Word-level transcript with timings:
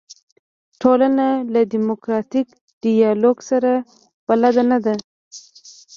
ټولنه 0.81 1.25
له 1.53 1.61
دیموکراتیک 1.73 2.47
ډیالوګ 2.83 3.37
سره 3.49 3.71
بلده 4.27 4.63
نه 4.71 4.77
ده. 4.83 4.93